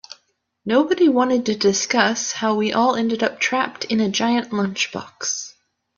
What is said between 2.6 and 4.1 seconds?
all ended up trapped in a